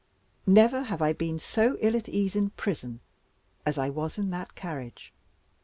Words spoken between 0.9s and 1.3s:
I